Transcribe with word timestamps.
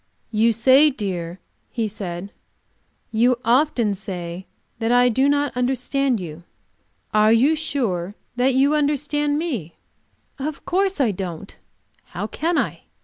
"You 0.31 0.51
say, 0.51 0.89
dear," 0.89 1.39
he 1.69 1.87
said, 1.87 2.31
"you 3.11 3.35
often 3.45 3.93
say, 3.93 4.47
that 4.79 4.91
I 4.91 5.09
do 5.09 5.29
not 5.29 5.55
understand 5.55 6.19
you. 6.19 6.43
Are 7.13 7.31
you 7.31 7.55
sure 7.55 8.15
that 8.35 8.55
you 8.55 8.73
understand 8.73 9.37
me?" 9.37 9.75
Of 10.39 10.65
course 10.65 10.99
I 10.99 11.11
don't. 11.11 11.55
How 12.05 12.25
can 12.25 12.57
I? 12.57 12.81